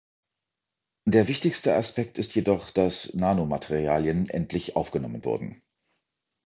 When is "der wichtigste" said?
1.05-1.75